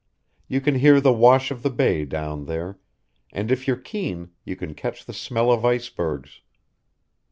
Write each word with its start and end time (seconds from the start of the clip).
You 0.47 0.61
can 0.61 0.79
hear 0.79 0.99
the 0.99 1.13
wash 1.13 1.51
of 1.51 1.61
the 1.61 1.69
Bay 1.69 2.05
down 2.05 2.45
there, 2.45 2.79
and 3.31 3.51
if 3.51 3.67
you're 3.67 3.77
keen 3.77 4.31
you 4.43 4.55
can 4.55 4.73
catch 4.73 5.05
the 5.05 5.13
smell 5.13 5.51
of 5.51 5.63
icebergs. 5.63 6.41